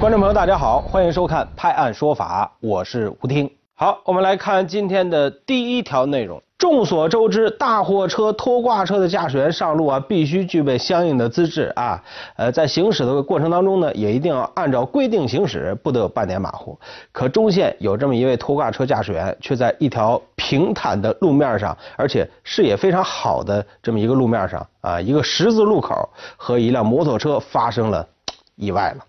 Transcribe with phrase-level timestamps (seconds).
[0.00, 3.50] 观众朋友，大家好，欢迎收看《拍案说法》，我是吴听。
[3.74, 6.42] 好，我们来看今天的第一条内容。
[6.56, 12.02] 众所周知，大货车、拖挂车的驾驶员上路啊，必须具备相应的资质啊。
[12.36, 16.78] 呃，在行驶的过程当中呢，也一定要按照规定行驶，不得有半点马虎。
[17.12, 28.08] 可中线有这么一位拖挂车驾驶员，却在一条平坦的路面上，而且视野非常好的这么一个路面上啊，一个十字路口和一辆摩托车发生了
[28.56, 29.04] 意外了。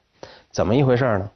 [0.54, 1.30] 怎么一回事呢？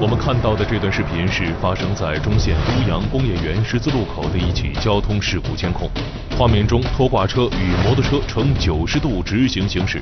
[0.00, 5.90] 我们看到的这段视频是发生在中线都阳工业园十字路口的一起交通事故监控。
[6.38, 10.00] 画面中，拖挂车与摩托车呈九十度直行行驶，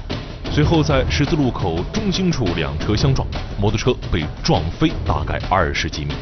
[0.51, 3.27] 随后在十字路口中心处两车相撞，
[3.59, 6.13] 摩托车被撞飞大概二十几米。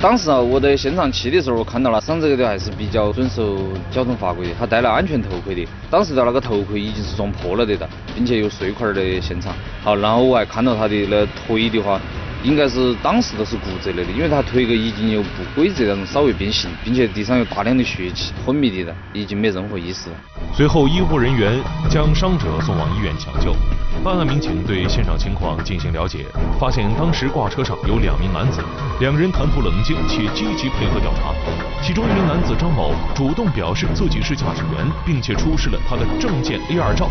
[0.00, 3.58] 当时啊，我在现场去的时候，我看到了伤者的还是比较遵守
[3.90, 5.66] 交通法规的，他戴了安全头盔的。
[5.90, 9.52] 当时的那个头盔已经是撞破了的了，并且有碎块的现场。
[9.82, 12.00] 好，然后我还看到他的那腿的话。
[12.44, 20.16] 应该是当时都是骨折了的，因为他腿个已经有不规则那种稍微变形，并且地上有大量的血迹，昏迷的了，已经没任何意识了。
[20.58, 21.56] 随后，医护人员
[21.88, 23.54] 将伤者送往医院抢救。
[24.02, 26.26] 办案民警对现场情况进行了解，
[26.58, 28.60] 发现当时挂车上有两名男子，
[28.98, 31.32] 两人谈吐冷静且积极配合调查。
[31.80, 37.08] 其中一名男子张某主动表示自己是驾驶员，并且出示了他的证件 A 二照。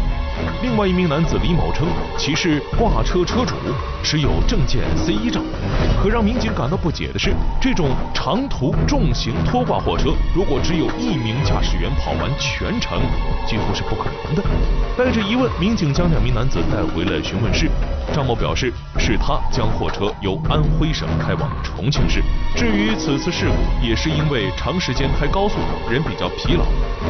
[0.61, 3.55] 另外一名男子李某称其是挂车车主，
[4.03, 5.39] 持有证件 C 一照。
[6.03, 13.01] 可让民警感到不解的是，这种长途重型拖挂货车，如果只有一名驾驶员跑完全程，
[13.45, 14.43] 几乎是不可能的。
[14.97, 17.69] 带着疑问，民警将两名男子带回了询问室。
[18.13, 22.23] 张某表示，是他将货车由安徽省开往重庆市。
[22.55, 25.57] 至于此次事故，也是因为长时间开高速，
[25.91, 26.65] 人比较疲劳。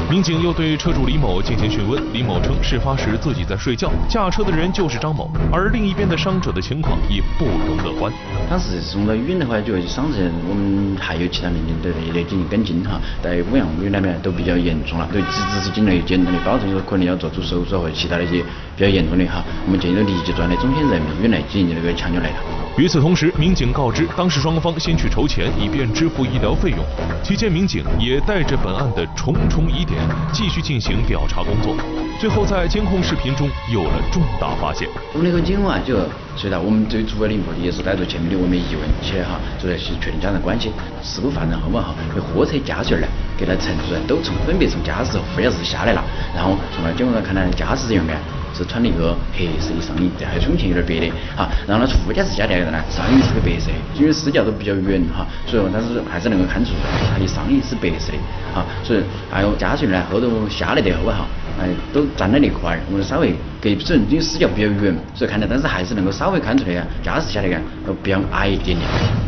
[0.10, 5.32] 民警又对车主李某进行询问，李某称事发时自己在睡觉，驾车的人就是张某。
[5.52, 8.12] 而另一边的伤者的情况也不容乐观。
[8.50, 10.18] 当时送到医院的话，就伤者
[10.50, 18.44] 我们还有其他民警都在进行跟进哈，在五阳医院那边都比较严重了，对直直至颈内简单的包有可能要做出手术或者其他的一些
[18.76, 22.67] 比较严重的哈，我们建议立即转到中心人民医院来进行这个抢救来了。
[22.78, 26.78] 与此同时，民警告知当事双方先去筹钱，以便支付医疗费用。
[27.24, 30.00] 期间，民警也带着本案的重重疑点
[30.32, 31.76] 继续进行调查工作。
[32.20, 34.88] 最后，在监控视频中有了重大发现。
[35.12, 35.98] 我们那个警啊，就
[36.36, 40.72] 随到我们最主要的目的也是带着前面的我们疑问，去哈主要是确定家人关系。
[41.02, 46.04] 事故发生后嘛哈，那货车驾驶员呢，给他乘坐人都从分别从驾驶和副驾驶下来了，
[46.36, 48.22] 然后从那监控上看到驾驶人员。
[48.54, 56.72] 是穿了一个黑色的上衣，这还胸前有点白的，哈，然后呢副驾驶下来的呢上衣是个白色，因为视角都比较远哈，所以说但是还是能够看出
[57.12, 58.18] 他的上衣是白色的，
[58.54, 61.26] 哈，所以还有驾驶员呢后头下来的后哈，
[61.60, 68.82] 哎都站在那块儿，我们稍微隔准，因为视角比较远，所以看到，但是还是能够稍微看出来，驾驶下来个比较矮一点点。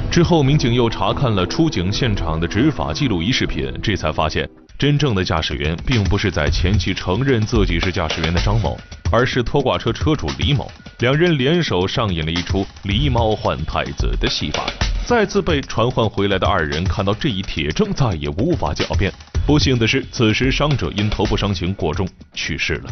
[0.09, 4.49] 之后民警又查看了出警现场的执法记录仪视频，这才发现。
[4.79, 8.79] 真正的驾驶员并不是在前期承认自己是驾驶员的张某，
[9.11, 10.71] 而是拖挂车车主李某。
[10.99, 14.65] 两人联手上演了一出狸猫换太子的戏法。
[15.05, 19.11] 再次被传唤回来的二人看到这一铁证，再也无法狡辩。
[19.45, 22.89] 不幸的是，此时伤者因头部伤情过重去世了。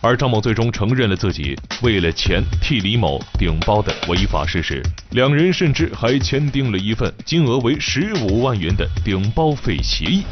[0.00, 4.80] 而张某最终承认了自己为了钱替李某顶包的违法事实。
[5.10, 10.22] 两人甚至还签订了一份金额为十五万元的顶包费协议。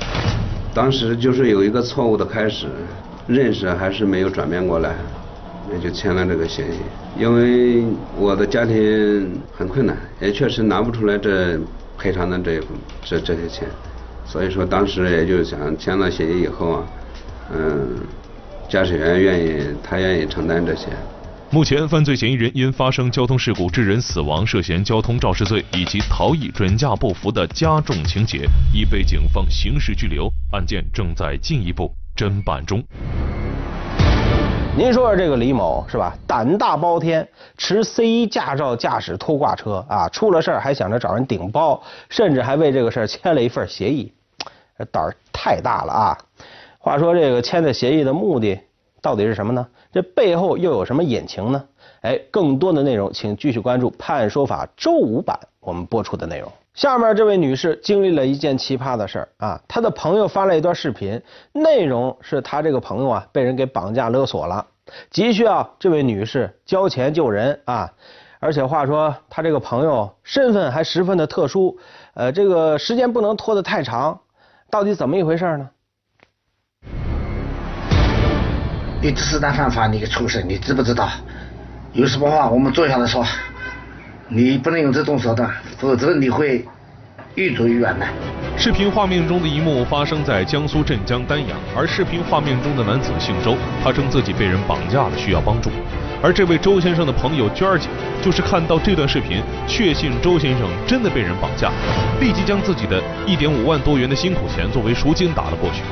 [0.74, 2.66] 当时就是有一个错误的开始，
[3.28, 4.96] 认识还是没有转变过来，
[5.72, 6.78] 也就签了这个协议。
[7.16, 7.84] 因为
[8.18, 11.56] 我的家庭很困难，也确实拿不出来这
[11.96, 12.60] 赔偿的这
[13.04, 13.68] 这这些钱，
[14.26, 16.84] 所以说当时也就想签了协议以后啊，
[17.54, 17.96] 嗯，
[18.68, 20.88] 驾驶员愿意他愿意承担这些。
[21.54, 32.82] 目前，犯罪嫌疑人因发生交通事故致人死亡，涉嫌交通肇事罪以及逃逸、准驾不符的加重情节，已被警方刑事拘留，案件正在进一步侦办中。
[34.76, 36.18] 您说说这个李某是吧？
[36.26, 41.80] 胆大包天，持 C 一驾照驾驶拖挂车啊，出了事儿还想着找人顶包，
[42.10, 44.12] 甚至还为这个事儿签了一份协议，
[44.90, 46.18] 胆儿太大了啊！
[46.80, 48.58] 话说这个签的协议的目的
[49.00, 49.64] 到底是什么呢？
[49.94, 51.64] 这背后又有什么隐情呢？
[52.00, 56.50] 哎，更多的内容请继续关注《判案说法》周五版我们播出的内容。
[56.74, 64.66] 下面这位女士经历了一件奇葩的事儿啊，她的朋友发了一段视频，内容是她这个朋友啊被人给绑架勒索了，
[65.12, 67.88] 急需要这位女士交钱救人啊，
[68.40, 71.78] 而且话说她这个朋友身份还十分的特殊，
[72.14, 74.18] 呃，这个时间不能拖得太长，
[74.68, 75.70] 到底怎么一回事呢？
[79.04, 81.10] 你只是在犯法，你个畜生，你知不知道？
[81.92, 83.22] 有什么话我们坐下来说，
[84.28, 85.46] 你不能用这种手段，
[85.76, 86.64] 否则你会
[87.34, 88.06] 越走越远的。
[88.56, 93.54] 视频画面中的一幕发生在江苏镇江丹阳，而视频画面中的男子姓周，
[93.84, 95.68] 他称自己被人绑架了，需要帮助。
[96.22, 97.90] 而这位周先生的朋友娟儿姐，
[98.22, 101.70] 就是看到这段视频，确信周先生真的被人绑架，
[102.22, 105.82] 立即将自己的一点五万多元的辛苦钱作为赎金打了过去。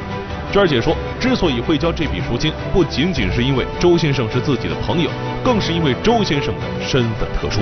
[0.52, 5.08] 娟儿姐说，之所以会交这笔赎金，不仅仅是因为周先生是自己的朋友，
[5.42, 7.60] 更是因为周先生的身份特殊。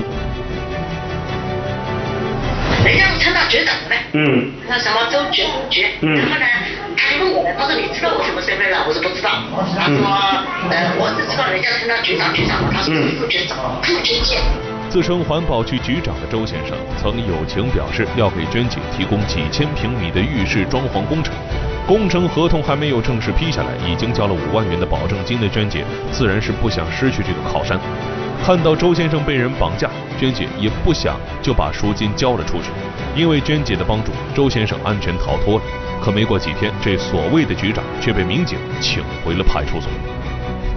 [2.84, 6.46] 人家是称他局长的，嗯，那什么周局局，嗯，然后呢，
[6.96, 8.82] 他就问我了，他说你知道我什么身份了？
[8.88, 9.30] 我说不知道，
[9.78, 10.02] 他说，
[10.68, 12.90] 呃，我只知道人家称他局长局长的，他是
[13.20, 14.34] 副局长，副经济。
[14.88, 21.32] 自称环保局局长的周先生，曾友情表示要给娟姐提供几千平米的浴室装潢工程，
[21.90, 27.76] 工程合同还没有正式批下来，已经交了五万元的保证金的娟姐，自然是不想失去这个靠山。
[28.40, 32.70] 看到周先生被人绑架，娟姐也不想就把赎金交了出去。
[33.16, 35.64] 因为娟姐的帮助，周先生安全逃脱了。
[36.00, 39.90] 可没过几天，这所谓的局长却被民警请回了派出所。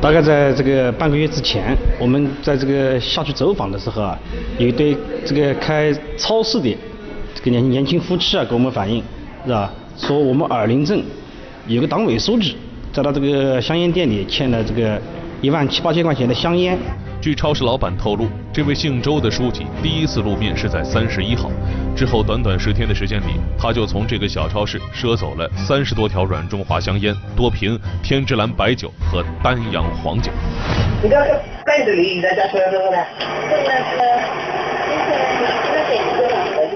[0.02, 4.18] 大概在这个半个月之前，我们在这个下去走访的时候啊，
[4.58, 6.76] 有一对这个开超市的
[7.36, 9.04] 这个年年轻夫妻啊，给我们反映，
[9.46, 9.72] 是吧？
[9.98, 11.02] 说我们耳林镇
[11.68, 12.58] 有个党委书记
[12.92, 15.00] 在他这个香烟店里欠了这个
[15.42, 16.78] 一万七八千块钱的香烟。
[17.22, 21.50] 据超市老板透露，这位姓周的书记第一次露面是在三十一号，
[21.96, 30.30] 之后短短十天的时间里，他就从这个小超市赊走了三十多条软中华香烟、多瓶天之蓝白酒和丹阳黄酒。
[31.02, 32.98] 你这个袋子里你在家出来什么呢？
[33.50, 33.96] 这个是，
[35.72, 35.96] 这个是，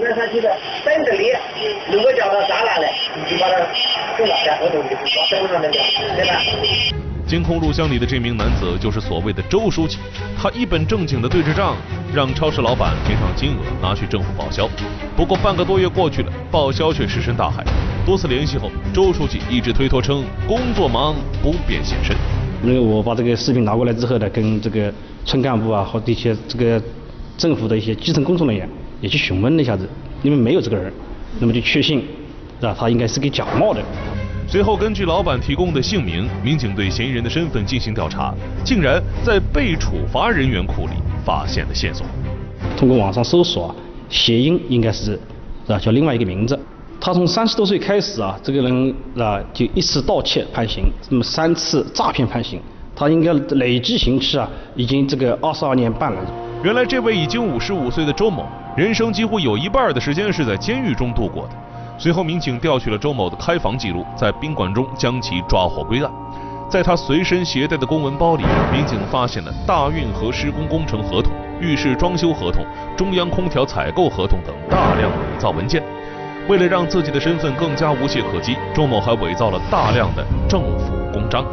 [0.00, 0.48] 个是，这个
[0.82, 1.28] 袋子里
[1.92, 2.67] 如果叫他砸烂了，你
[7.26, 9.98] 监控录像里的这名男子就是所谓的周书记，
[10.34, 11.76] 他一本正经的对着账，
[12.14, 14.66] 让超市老板填上金额拿去政府报销。
[15.14, 17.62] 不过半个多月过去了，报销却石沉大海。
[18.06, 22.16] 多次联系后，周书记一直推脱称工作忙不便现身。
[22.62, 24.90] 因为我把这个视频拿过来之后呢，跟这个
[25.26, 26.82] 村干部啊和一些这个
[27.36, 28.66] 政府的一些基层工作人员
[29.02, 29.86] 也去询问了一下子，
[30.22, 30.90] 因为没有这个人，
[31.38, 32.08] 那么就确信
[32.60, 32.76] 是吧？
[32.78, 33.80] 他应该是给假冒的。
[34.46, 38.34] 随后，根据老板提供的姓名，民警对嫌疑人的身份进行调查，
[38.64, 40.94] 竟然在被处罚人员库里
[41.24, 42.06] 发现了线索。
[42.76, 43.74] 通过网上搜索啊，
[44.08, 45.20] 谐音应该是
[45.66, 45.78] 啊？
[45.78, 46.58] 叫另外一个名字。
[47.00, 52.58] 他从三十多岁开始啊，这个人啊就一次盗窃判刑，那么三次诈骗判刑，
[52.96, 56.20] 他应该累计刑期啊已经这个二十二年半了。
[56.64, 58.46] 原来这位已经五十五岁的周某，
[58.76, 61.50] 人生几乎有一半的时间是在监狱中度过的。
[62.00, 66.08] 随后，民警调取了周某的开房记录，在宾馆中将其抓获归案。
[66.70, 72.64] 在他随身携带的公文包里，民警发现了大运河施工工程合同、浴室装修合同、
[72.96, 75.82] 中央空调采购合同等大量伪造文件。
[76.48, 81.44] 为了让自己的身份更加无懈可击，周某还伪造了大量的政府公章。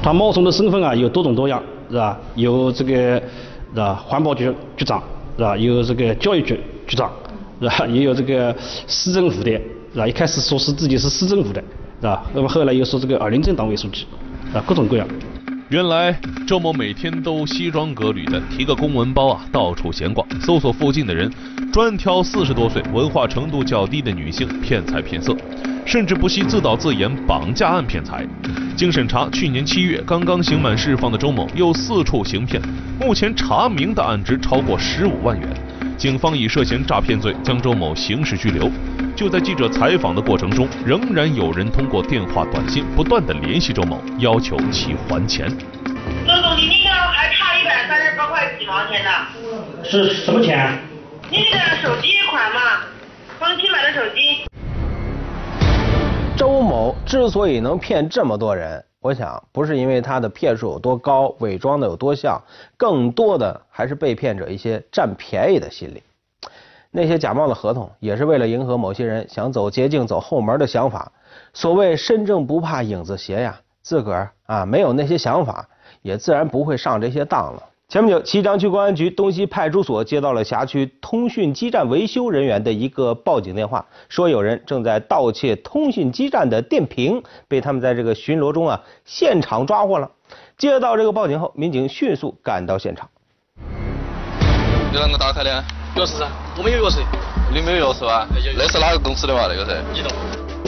[0.00, 1.60] 他冒充的身份啊有多种多样，
[1.90, 2.16] 是吧？
[2.36, 3.22] 有这个是
[3.74, 4.00] 吧？
[4.06, 5.02] 环保局局长，
[5.36, 5.56] 是吧？
[5.56, 7.10] 有这个教育局局长。
[7.60, 7.86] 是吧？
[7.86, 8.54] 也有这个
[8.86, 9.50] 市政府的，
[9.92, 10.06] 是吧？
[10.06, 11.62] 一开始说是自己是市政府的，
[12.00, 12.24] 是吧？
[12.34, 14.06] 那么后来又说这个耳陵镇党委书记，
[14.52, 15.06] 啊，各种各样。
[15.68, 21.28] 原来周某每天都西装革履的提个公文包啊，到处闲逛，搜索附近的人，
[21.72, 25.36] 专挑四十多岁、文化程度较低的女性骗财骗色，
[25.84, 28.24] 甚至不惜自导自演绑架案骗财。
[28.76, 32.62] 经审查，去年七月刚刚刑满释放的周某又四处行骗，
[33.00, 35.48] 目前查明的案值超过十五万元。
[35.96, 38.70] 警方以涉嫌诈骗罪将周某刑事拘留。
[39.16, 45.48] 就在记者采访的过程中，仍然有人通过电话、短信不断的联系周某，要求其还钱。
[45.48, 49.10] 周总，你那个还差一百三十八块几毛钱呢？
[49.82, 50.78] 是什么钱？
[51.30, 52.82] 你那个手机款嘛，
[53.40, 54.44] 刚新买的手机。
[56.36, 58.84] 周某之所以能骗这么多人。
[59.06, 62.42] 我想不是因为他的骗术有多高，伪装的有多像，
[62.76, 66.02] 更多的还是被骗者一些占便宜的心理。
[66.90, 71.12] 那些假冒的合同也是为了迎合某些人想走捷径、走后门的想法。
[71.52, 75.68] 所谓身正不怕影子斜呀，自个儿啊没有那些想法，
[76.02, 77.62] 也自然不会上这些当了。
[77.88, 90.10] 前不久，齐章区公安局东西派出所接到了辖区通讯基站维修人员的一个报警电话，说有人正在盗窃通讯基站的电瓶，被他们在这个巡逻中啊现场抓获了。
[90.58, 93.08] 接到这个报警后，民警迅速赶到现场。
[94.90, 95.64] 你啷个打开的？
[95.94, 96.26] 钥匙噻，
[96.58, 96.98] 我们有钥匙。
[97.54, 98.26] 你没有钥匙吧？
[98.58, 99.42] 那是哪个公司的嘛？
[99.48, 100.00] 那个是。
[100.00, 100.10] 移动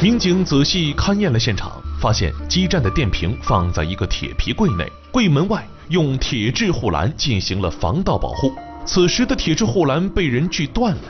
[0.00, 1.72] 民警仔细勘验了现场。
[2.00, 8.52] 发现基站的电瓶放在一个铁皮柜内，柜门外用铁质护栏进行了防盗保护。
[8.84, 11.02] 此时的铁质护栏被人锯断了。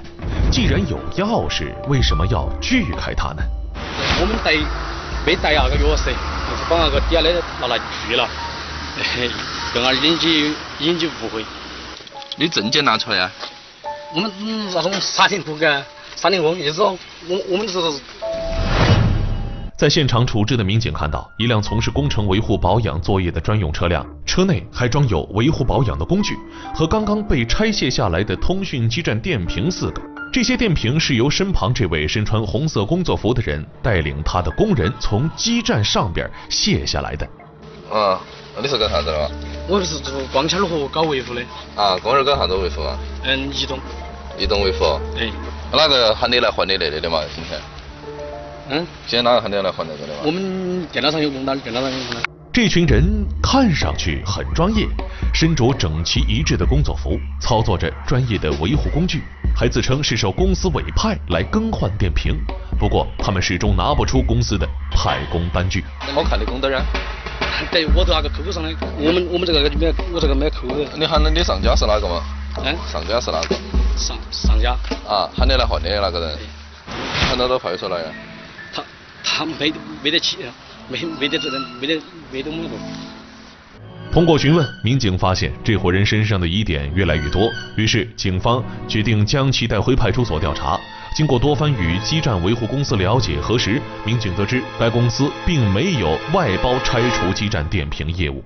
[0.50, 3.42] 既然有钥匙，为什么要锯开它呢？
[4.20, 4.52] 我们带
[5.26, 8.28] 没带那个钥匙，就是把那个底下的拿来锯了，
[9.74, 11.44] 让他引起引起误会。
[12.36, 13.30] 你证件拿出来啊！
[14.14, 14.30] 我们
[14.72, 15.84] 那种沙田工干，
[16.16, 16.96] 沙田工，意思说
[17.28, 17.78] 我我们是。
[19.78, 26.36] 在现场处置的民警看到，一辆从事工程维护保养作业的专用车辆，车内还装有维护保养的工具
[26.74, 30.02] 和刚刚被拆卸下来的通讯基站电瓶四个。
[30.32, 37.24] 这些电瓶是由身旁这位身穿红色工作服的人带领他的工人从基站上边卸下来的。
[37.88, 38.20] 啊，
[38.60, 39.30] 你是干啥子的？
[39.68, 41.42] 我是做光纤和搞维护的。
[41.76, 42.98] 啊，工人干啥子维护啊？
[43.22, 43.78] 嗯，移动。
[44.36, 44.84] 移动维护。
[45.16, 45.30] 哎。
[45.70, 47.20] 哪个喊你来换你那里的嘛？
[47.32, 47.60] 今天？
[48.70, 52.22] 嗯，现在哪个喊你来换那个的我们电脑上有工单，电脑上有工单。
[52.52, 53.02] 这群人
[53.42, 54.86] 看上去很专业，
[55.32, 59.22] 身着整齐一致的工作服，操作着专业的维护工具，
[59.56, 62.34] 还自称是受公司委派来更换电瓶。
[62.78, 65.82] 不过他们始终拿不出公司的派工单据。
[66.00, 66.82] 好看的工单啊？
[67.72, 70.88] 对，我都那个 QQ 上的，我们我们这个就没，我这个没 QQ。
[70.98, 72.22] 你喊的你上家是哪个嘛？
[72.64, 73.56] 嗯，上家是哪个？
[73.96, 74.72] 上上家。
[75.08, 76.38] 啊，喊你来换的那个人，
[77.28, 78.10] 喊到到派出所来呀？
[79.30, 80.38] 他没没得起，
[80.88, 82.00] 没没得责任，没得
[82.32, 82.78] 没得么多。
[84.10, 90.80] 通过询问，民警发现这伙人身上的疑点越来越多，于是警方决定将其带回派出所调查。
[91.14, 98.42] 经过多番与基站维护公司了解核实，民警得知该公司并没有外包拆除基站电瓶业务。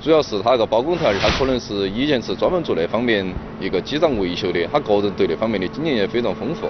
[0.00, 3.26] 主要是他那个包工头，他可能是以前是专门做那方面
[3.58, 6.68] 一个基站维修的，他个人对那方面的经验也非常丰富。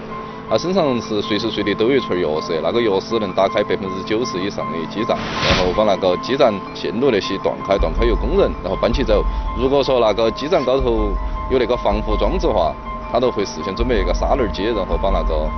[0.49, 9.25] 他身上是随时随地都有一串钥匙，那个钥匙能打开百分之九十以上的基站，然后把那个基站线路那些断开，断开由工人然后搬起走。
[9.59, 11.11] 如果说那个基站高头
[11.51, 12.73] 有那个防护装置的话，
[13.13, 15.51] 他都会事先准备一个砂轮机，然后把那个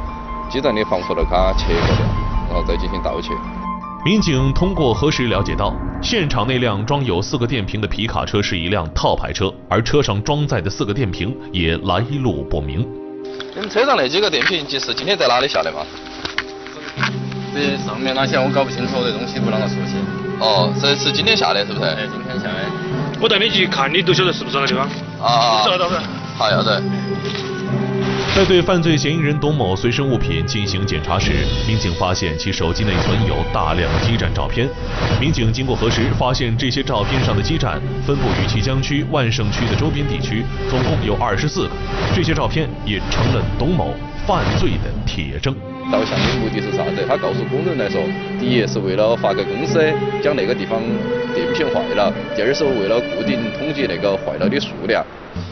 [0.50, 2.06] 基站的防护都给它切割掉，
[2.48, 3.34] 然后再进行盗窃。
[4.04, 12.88] 民警通过核实了解到，现场那辆装有四个电瓶的皮卡车是一辆套牌车，而车上装载的四个电瓶也来路不明。
[13.54, 15.80] 你们车上那几个电瓶，就是今天在哪里下的嘛？
[17.52, 19.96] 这上面那些我搞不清楚，这东西不啷个熟悉。
[20.38, 21.90] 哦，这是今天下的，是不是？
[21.90, 22.54] 哎，今天下的。
[23.20, 24.88] 我带你去看，你都晓得是不是那个地方？
[25.20, 25.64] 啊。
[25.64, 25.94] 知道不？
[26.38, 26.80] 好，要得。
[28.38, 31.32] 在对犯罪嫌疑人董某随身物品进行检查时，
[31.66, 34.68] 民警发现其手机内存有大量基站照片。
[35.20, 41.70] 民警经过核实，发现这些照片上的基站分布于綦江区、万盛区的周边地区，总共有二十四个。
[42.14, 43.92] 这些照片也成了董某
[44.24, 45.52] 犯罪的铁证。
[45.90, 47.04] 盗像的目的是啥子？
[47.08, 48.00] 他告诉工人来说，
[48.38, 49.80] 第一是为了发给公司
[50.22, 50.82] 讲那个地方
[51.34, 55.04] 电瓶坏了；第二是为了固定统计那个坏了的数量。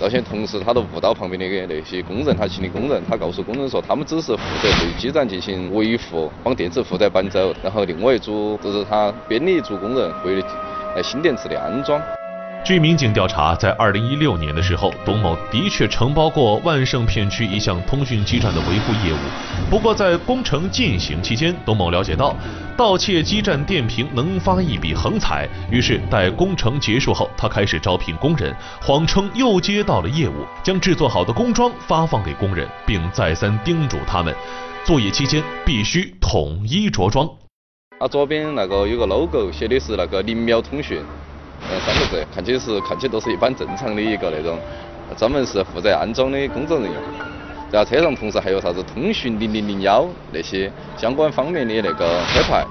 [0.03, 10.43] 而且同时，他都误导旁边的那些工人，他请的工人，他告诉工人说，他们只是负责对基站进行维护，帮电池负责搬走，然后另外一组就是他编的一组工人会
[10.95, 12.01] 来新电池的安装。
[12.67, 19.71] 据民警调查，在二零一六年的时候，董某的确承包过万盛片区一项通讯基站的维护业务。
[19.71, 22.35] 不过，在工程进行期间，董某了解到
[22.77, 34.35] 盗窃基站电瓶能发一笔横财，于是待工程结束后，他开始招聘工人，谎称又接到了业务，将制作好的工装发放给工人，并再三叮嘱他们，
[34.85, 37.31] 作业期间必须统一着装。
[38.01, 41.01] 啊，左边那个有个 logo，写的是那个零秒通讯。
[41.69, 44.59] 呃，三个字，看起是看起都是一般正常的一个那种，
[45.17, 47.01] 专门是负责安装的工作人员。
[47.73, 52.65] 然后车上同时还有啥子通讯零零零幺那些相关方面的那个车牌，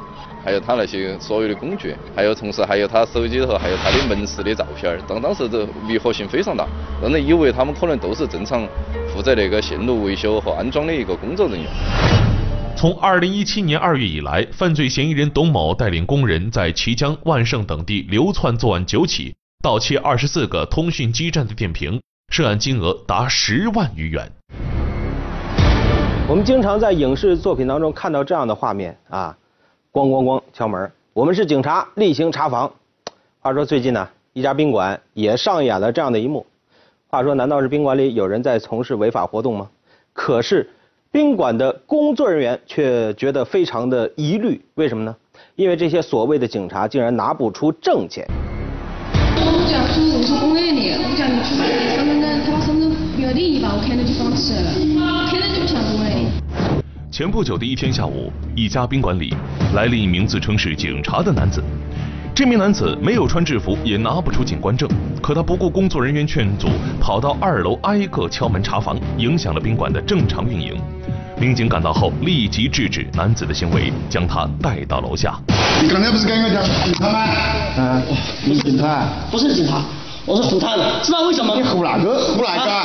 [0.44, 4.98] 还有他那些所有的工具，还有同时还有他手机头还有他的门市的照片儿。
[5.06, 6.66] 当当时这迷惑性非常大，
[7.02, 8.66] 让人以为他们可能都是正常
[9.14, 12.25] 负责那个线路维修和安装的一个工作人员。
[12.78, 22.02] 从二零一七年二月以来，犯罪嫌疑人董某带领工人在綦江、万盛等地流窜作案九起，盗窃二十四个通讯基站的电瓶，
[22.34, 24.30] 涉案金额达十万余元。
[26.28, 29.38] 我们经常在影视作品当中看到这样的画面啊，
[29.94, 32.70] 咣咣咣敲门，我们是警察，例行查房。
[33.40, 36.46] 话说最近呢，一家宾馆也上演了这样的一幕。
[37.08, 39.70] 话说，难道是宾馆里有人在从事违法活动吗？
[40.12, 40.70] 可是。
[41.16, 45.16] 宾馆的工作人员却觉得非常的疑虑，为什么呢？
[45.56, 48.28] 因为这些所谓的警察竟然拿不出证件。
[49.38, 51.36] 我家住我是公安的，我家住
[51.96, 54.74] 身份证，他把身份证不要领一把，我看到就放弃了，
[55.30, 56.84] 天天就不像公安的。
[57.10, 59.34] 前不久的一天下午，一家宾馆里
[59.74, 61.64] 来了一名自称是警察的男子。
[62.36, 64.90] 这名男子没有穿制服，也拿不出警官证，
[65.22, 66.68] 可他不顾工作人员劝阻，
[67.00, 70.76] 跑到二楼挨个敲门查房，影响了宾馆的正常运营。
[71.40, 75.40] 民警赶到后，立即制止男子的行为，将他带到楼下。
[75.82, 77.20] 你刚才不是跟我讲警察吗？
[77.78, 78.04] 啊，
[78.44, 79.06] 你警察？
[79.32, 79.82] 不是警察，
[80.26, 81.56] 我是红他的，知道为什么？
[81.56, 82.20] 你胡哪个？
[82.20, 82.84] 胡哪个？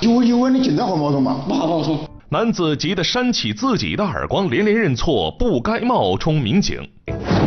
[0.00, 1.36] 有有问你警察号码吗？
[1.46, 1.96] 不好跟我说。
[2.30, 6.76] 男子急得扇起自己的耳光，连连认错，不该冒充民警。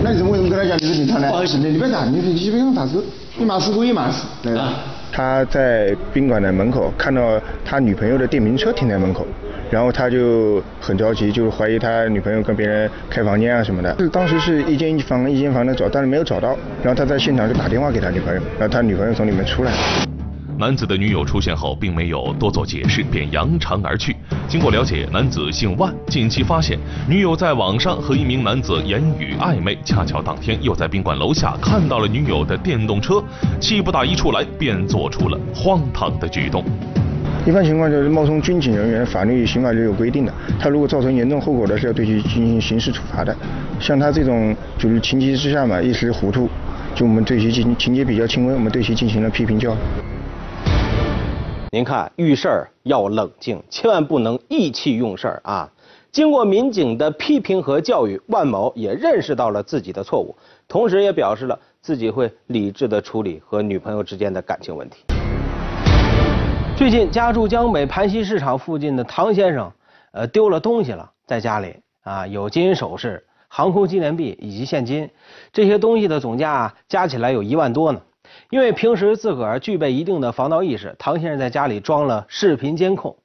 [0.03, 1.27] 那你怎么为什么跟他讲你是警察呢？
[1.29, 3.03] 不好意思，你别打，你你别用打字，
[3.37, 4.25] 你骂死鬼也骂死。
[4.41, 4.73] 对啊。
[5.11, 9.27] 他在宾馆的门口看到他女朋友的电瓶车停在门口，
[9.69, 13.95] 然后他就很着急，就怀疑他女朋友跟别人开房间啊什么的。
[14.11, 19.71] 当时是一间一房一间房的找，但是没有找到，然后他在现场就打电话给他女朋友，然后他女朋友从里面出来。
[20.61, 24.15] 男子的女友出现后，并没有多做解释，便扬长而去。
[24.47, 26.77] 经过了解，男子姓万，近期发现
[27.09, 33.23] 女友在网上和一名男子言语暧昧，恰巧当天又在宾馆楼下看到了女友的电动车，
[33.59, 36.63] 气不打一处来，便做出了荒唐的举动。
[37.43, 43.35] 一般情况就是冒充军警人员，法律刑法就有规定的，他如果造成严重后果的，是要对其进行刑事处罚的。
[43.79, 46.47] 像他这种就是情急之下嘛，一时糊涂，
[46.93, 49.77] 就我们对其进行情节比较轻微，我们对其进行了批评教育。
[51.73, 55.71] 您看遇事儿要冷静，千万不能意气用事儿啊！
[56.11, 60.35] 经过民警的批评和教育，万某也认识到了自己的错误，
[60.67, 65.05] 同时也表示了自己会理智的处理和女朋友之间的感情问题。
[66.75, 69.71] 最近家住江北盘溪市场附近的唐先生，
[70.11, 75.09] 呃，丢了东西了，在家里啊有金银首饰、航空纪念币以及现金，
[75.53, 78.01] 这些东西的总价加起来有一万多呢。
[78.51, 83.15] 因为平时自个儿具备一定的防盗意识，唐先生在家里装了视频监控。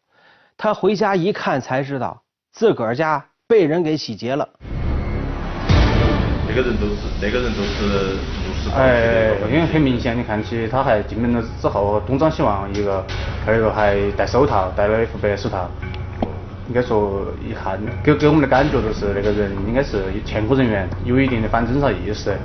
[0.56, 2.22] 他回家一看，才知道
[2.52, 4.48] 自个儿家被人给洗劫了。
[6.48, 13.04] 那个人都是那个人都是哎，因为很明显，你看起他还进门了之后东张西望一个，
[13.44, 15.68] 还有一个还戴手套，戴了一副白手套。
[16.68, 22.36] 应该说一看给给我们的感觉就是那个人应该是前科人员，有一定的反侦查意识。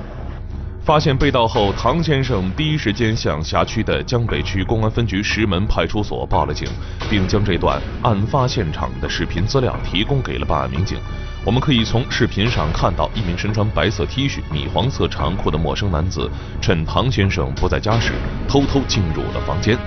[0.83, 6.67] 发现被盗后，唐先生第一时间向辖区的江北区公安分局石门派出所报了警，
[7.07, 10.97] 并将这段案发现场的视频资料提供给了办案民警。
[11.45, 16.27] 我们可以从视频上看到，一名身穿白色 T 恤、米黄色长裤的陌生男子，
[16.59, 18.13] 趁唐先生不在家时，
[18.47, 19.77] 偷偷进入了房间，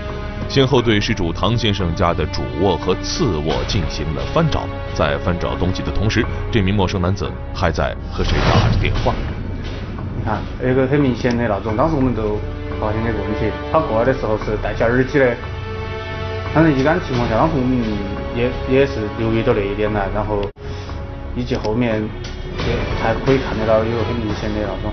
[0.49, 4.65] 先后对失主唐先生家的主卧和次卧进行了翻找。
[4.95, 9.13] 在翻找东西的同时，这名陌生男子还在和谁打着电话。
[10.25, 12.41] 看，那个很明显的那种，当时我们都
[12.81, 13.53] 发现那个问题。
[13.71, 15.37] 他过来的时候是戴起耳机的，
[16.55, 17.77] 反正一般情况下，当时我们
[18.35, 20.09] 也也是留意到那一点了。
[20.15, 20.41] 然后
[21.37, 24.91] 以及后面也还可以看得到有很明显的那种，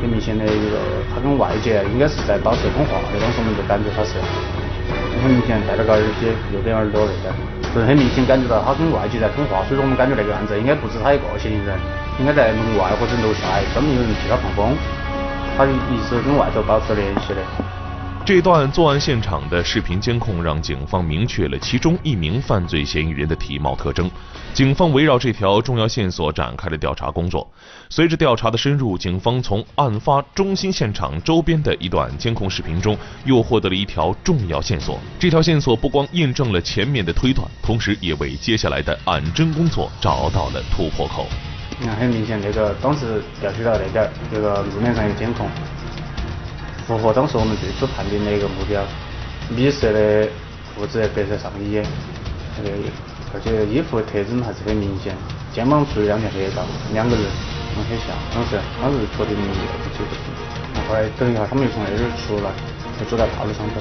[0.00, 0.80] 很明显的一个，
[1.12, 3.20] 他跟外界应该是在保持通话的。
[3.20, 4.16] 当时我们就感觉他是
[5.20, 9.64] 很明显戴了个耳机，右边耳朵那边，是很明显感觉到他跟外界在通话。
[9.64, 11.78] 所以说我们感觉那个案子应该不止他一个嫌疑人。
[12.20, 14.76] 应该在门外或者楼下，专门有人替他放风，
[15.56, 17.40] 他一直跟外头保持联系的。
[18.34, 24.10] 这段作案现场的视频监控让警方明确了其中一名犯罪嫌疑人的体貌特征。
[24.54, 27.46] 警方围绕这条重要线索展开了调查工作。
[27.90, 34.98] 随着调查的深入，警方从案发中心现场周边的一段监控视频中又获得了一条重要线索。
[35.18, 41.26] 这条线索不光印证了前面的推断，同时也为接下来的案侦工作找到了突破口。
[41.78, 45.46] 你看，很明显，那个当时调取到那点儿，那个路面上有监控，
[46.86, 48.82] 符合当时我们最初判定的一个目标。
[49.50, 50.26] 米色的
[50.74, 51.82] 裤子，白色上衣，
[52.56, 52.76] 那个
[53.34, 55.14] 而且衣服特征还是很明显，
[55.52, 56.62] 肩膀处有两条黑道，
[56.94, 57.24] 两个人，
[57.74, 58.16] 很像。
[58.32, 59.42] 当时当时确定不
[59.92, 60.14] 清楚。
[60.88, 62.48] 后来等一下，他们又从那边出来，
[62.98, 63.80] 就走在大路上头。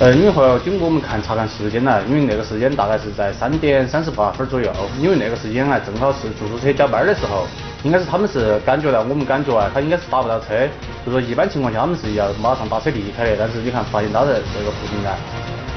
[0.00, 7.46] 呃，因为后来经过我们看查看时间呢，因为那个时间大概是在三点三十八分左右，因为那个时间啊正好是出租车交班的时候，
[7.82, 10.68] 应该是他们是感觉到我们感觉啊，他应该是打不到车，
[11.04, 15.10] 就说一般情况下他们是要马上打车离开的，但是你看发现他在这个附近呢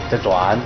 [0.10, 0.58] 在转，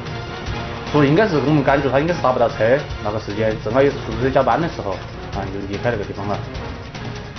[0.91, 4.91] 所以应该是我们感觉他应该是打不到车，那个时间正好也是出租车加班的时候
[5.33, 6.37] 啊，就离开那个地方了。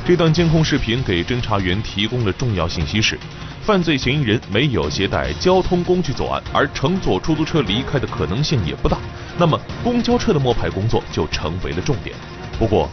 [0.07, 3.19] 这段监控视频给侦查员提供了重要信息是。
[3.61, 8.97] 犯罪嫌疑人没有携带交通工具作案，而乘坐出租车离开的可能性也不大。
[9.37, 12.17] 那么，公交车的摸排工作就成为了重点。
[12.59, 12.89] 不过，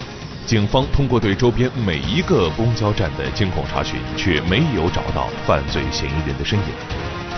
[0.45, 6.65] 警方通过对周边每一个公交站的监控查询，却没有找到犯罪嫌疑人的身影。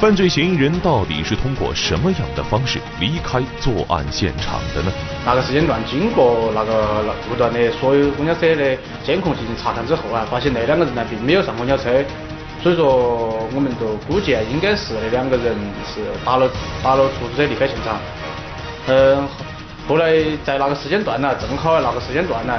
[0.02, 4.91] 犯罪嫌疑人到底是通过什么样的方式离开作案现场的呢？
[5.26, 12.04] 那个时间段，经过那个路段的所有公交车的监控进行查看之后啊，发现那两个人呢并没有上公交车，
[12.62, 16.50] 所以说我们就估计啊，应该是那两个人是打了
[16.84, 17.98] 打了出租车离开现场。
[18.88, 19.28] 嗯，
[19.88, 22.54] 后来在那个时间段呢，正好那个时间段呢，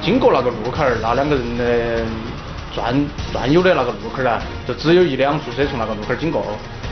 [0.00, 2.04] 经过那个路口儿，那两个人的
[2.74, 2.94] 转
[3.32, 6.42] 转悠的那个路口儿呢，就只有一辆出租车从那个路口儿经过。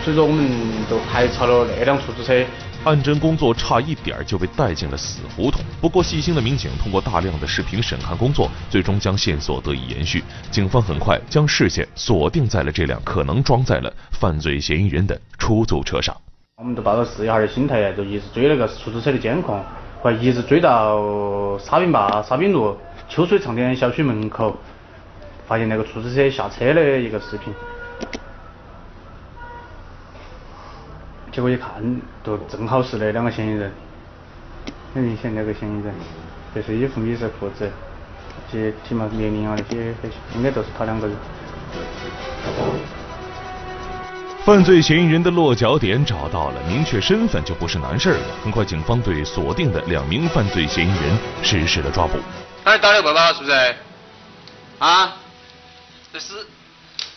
[0.04, 0.48] 所以说，我们
[0.88, 2.44] 就排查了那辆出租车。
[2.84, 5.60] 案侦工作差一点就被带进了死胡同。
[5.80, 10.22] 不过，细心的民警通过大量的视频审看工作，最终将线索得以延续。
[10.50, 16.16] 警方很快将视线锁定在了这辆可能装载了犯罪嫌疑人的出租车上。
[16.58, 19.60] 我们就抱着试一下的心态，就一直追那个出租车的监控，
[20.02, 22.76] 后一直追到沙坪坝沙滨路
[23.08, 24.56] 秋水长天小区门口，
[25.46, 27.52] 发现那个出租车下车的一个视频。
[31.32, 33.70] 结果一看，就正好是那两个嫌疑人，
[34.94, 35.94] 很明显那个嫌疑人，
[36.54, 37.70] 这是衣服、米色裤子，
[38.50, 39.94] 这些体貌年龄啊那些，
[40.34, 41.16] 应该都是他两个人。
[44.46, 48.24] 犯罪嫌疑人的落脚点找到了，明确身份就不是难事了。
[48.44, 52.16] 很快，警方对锁定的两名犯罪嫌疑人实施了抓捕。
[52.62, 53.32] 哎，打的过吧？
[53.32, 53.74] 是不是？
[54.78, 55.16] 啊？
[56.12, 56.46] 这是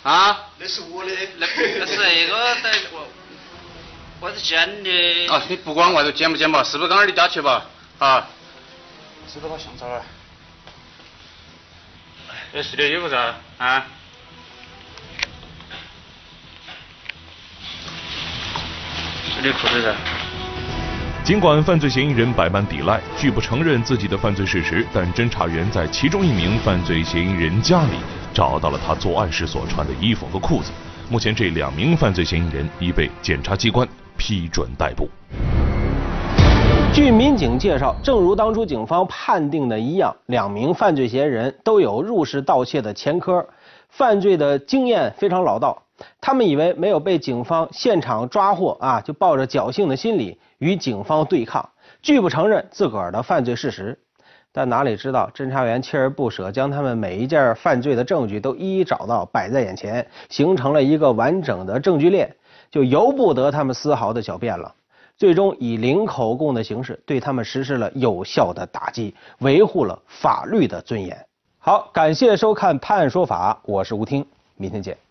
[0.02, 0.40] 啊？
[0.58, 1.12] 那是我的。
[1.38, 1.46] 那
[1.78, 3.08] 那是那个在我。
[4.22, 5.28] 我是捡的。
[5.28, 7.64] 啊，你不管外头捡不捡吧，是不是刚刚你家去吧？
[8.00, 8.28] 啊。
[9.32, 10.02] 是不是把相册儿？
[12.56, 13.86] 哎，是的衣服噻，啊。
[19.42, 19.96] 是的裤子噻。
[21.24, 27.94] 尽管犯罪嫌疑人百般抵赖，拒不承认自己的犯罪事实，但侦查员在其中一名犯罪嫌疑人家里
[28.34, 30.72] 找到了他作案时所穿的衣服和裤子。
[31.10, 33.88] 目前，这两名犯罪嫌疑人已被检察机关。
[34.18, 35.10] 批准逮捕。
[36.94, 43.48] 据民警介绍，正如当初警方判定的一样，两名犯罪嫌疑人都有入室盗窃的前科，
[43.90, 45.84] 犯罪的经验非常老道。
[46.22, 51.70] 他们以为没有被警方现场抓获啊，就抱着侥幸的心理与警方对抗，
[52.02, 54.00] 拒不承认自个儿的犯罪事实。
[54.52, 62.36] 但哪里知道，侦查员锲而不舍，将他们每一件犯罪的证据都一一找到，摆在眼前，形成了一个完整的证据链。
[62.72, 64.74] 就由不得他们丝毫的狡辩了，
[65.18, 71.29] 最终以零口供的形式对他们实施了有效的打击，维护了法律的尊严。
[71.62, 75.09] 好，感谢收看《判说法》，我是吴听，明天见。